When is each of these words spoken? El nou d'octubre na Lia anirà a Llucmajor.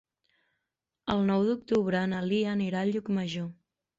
El 1.15 1.21
nou 1.27 1.43
d'octubre 1.49 2.01
na 2.13 2.23
Lia 2.31 2.49
anirà 2.57 2.81
a 2.87 2.91
Llucmajor. 2.95 3.49